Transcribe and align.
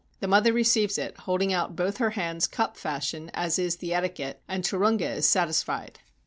The 0.19 0.27
mother 0.27 0.51
receives 0.51 0.97
it, 0.97 1.15
holding 1.15 1.53
out 1.53 1.75
both 1.75 1.97
her 1.97 2.09
hands 2.17 2.47
cup 2.47 2.75
fashion 2.75 3.29
as 3.35 3.59
is 3.59 3.75
the 3.75 3.93
etiquette, 3.93 4.41
and 4.47 4.63
Turunga 4.63 5.11
is 5.17 5.27
satisfied. 5.27 5.99